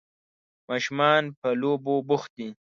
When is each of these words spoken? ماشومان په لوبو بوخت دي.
ماشومان 0.69 1.23
په 1.39 1.47
لوبو 1.61 1.95
بوخت 2.07 2.31
دي. 2.37 2.49